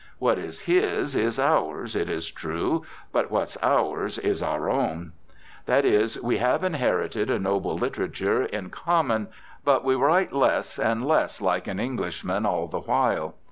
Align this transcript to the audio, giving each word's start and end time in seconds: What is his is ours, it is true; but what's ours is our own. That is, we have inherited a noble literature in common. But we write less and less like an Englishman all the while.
What 0.17 0.39
is 0.39 0.61
his 0.61 1.15
is 1.15 1.37
ours, 1.37 1.95
it 1.95 2.09
is 2.09 2.31
true; 2.31 2.83
but 3.11 3.29
what's 3.29 3.55
ours 3.61 4.17
is 4.17 4.41
our 4.41 4.67
own. 4.67 5.11
That 5.67 5.85
is, 5.85 6.19
we 6.19 6.37
have 6.39 6.63
inherited 6.63 7.29
a 7.29 7.37
noble 7.37 7.77
literature 7.77 8.41
in 8.45 8.71
common. 8.71 9.27
But 9.63 9.85
we 9.85 9.93
write 9.93 10.33
less 10.33 10.79
and 10.79 11.07
less 11.07 11.39
like 11.39 11.67
an 11.67 11.79
Englishman 11.79 12.47
all 12.47 12.65
the 12.67 12.79
while. 12.81 13.35